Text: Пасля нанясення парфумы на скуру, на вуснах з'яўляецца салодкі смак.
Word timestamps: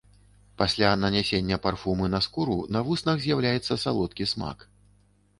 Пасля 0.59 0.91
нанясення 1.01 1.59
парфумы 1.65 2.07
на 2.13 2.21
скуру, 2.27 2.57
на 2.77 2.81
вуснах 2.87 3.21
з'яўляецца 3.25 3.77
салодкі 3.83 4.27
смак. 4.33 4.65